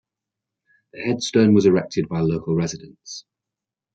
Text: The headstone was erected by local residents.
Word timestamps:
The 0.93 1.01
headstone 1.03 1.53
was 1.53 1.67
erected 1.67 2.09
by 2.09 2.21
local 2.21 2.55
residents. 2.55 3.23